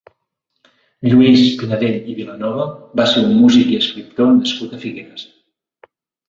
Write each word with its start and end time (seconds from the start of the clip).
Lluís 1.09 1.43
Pinadell 1.59 2.09
i 2.13 2.17
Vilanova 2.19 2.63
va 3.01 3.05
ser 3.11 3.23
un 3.27 3.37
músic 3.43 3.69
i 3.75 3.79
escriptor 3.83 4.33
nascut 4.41 4.75
a 4.75 4.81
Figueres. 4.87 5.29